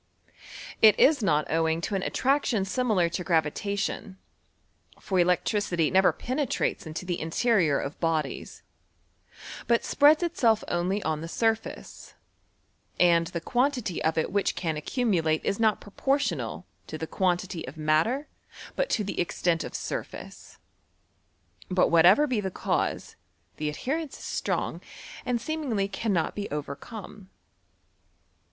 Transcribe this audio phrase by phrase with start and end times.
[0.81, 4.17] it is not owing to an attraction similar to gravita tion;
[4.99, 8.63] for electricity never penetrates into the interior of bodies,
[9.67, 12.15] but spreads itself only on the surface,
[12.99, 17.63] and die quantity of it which can accumulate is not pro portional to the quantity
[17.67, 18.27] of matter
[18.75, 20.57] but to the extent of surface.
[21.69, 23.15] But whatever be tlie cause,
[23.57, 24.81] the adhe jHon is strong,
[25.27, 27.29] and seemingly cannot be overcome.